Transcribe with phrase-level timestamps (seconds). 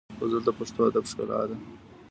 [0.19, 1.55] غزل د پښتو ادب ښکلا ده.